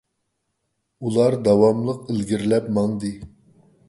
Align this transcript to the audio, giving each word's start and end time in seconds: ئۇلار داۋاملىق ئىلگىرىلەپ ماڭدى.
ئۇلار 1.09 1.37
داۋاملىق 1.47 2.09
ئىلگىرىلەپ 2.13 2.73
ماڭدى. 2.79 3.13